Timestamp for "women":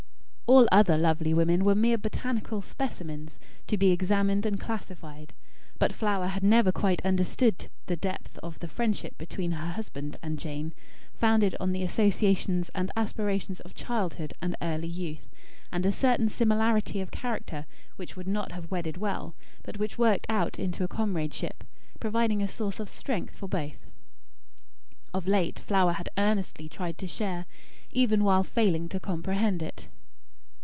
1.33-1.63